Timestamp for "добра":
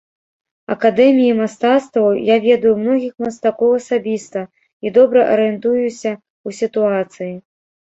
4.97-5.29